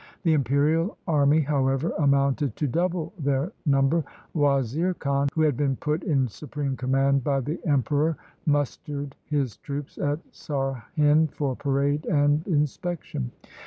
The 0.23 0.33
imperial 0.33 0.97
army, 1.07 1.41
however, 1.41 1.91
amounted 1.99 2.55
to 2.55 2.65
double 2.65 3.13
their 3.19 3.51
number. 3.67 4.03
Wazir 4.33 4.95
Khan, 4.95 5.27
who 5.35 5.43
had 5.43 5.55
been 5.55 5.75
put 5.75 6.01
in 6.01 6.27
supreme 6.27 6.75
command 6.75 7.23
by 7.23 7.39
the 7.41 7.59
Emperor, 7.67 8.17
mustered 8.47 9.15
his 9.25 9.57
troops 9.57 9.99
at 9.99 10.17
Sarhind 10.31 11.29
for 11.33 11.55
parade 11.55 12.07
and 12.07 12.41
inspection. 12.47 13.29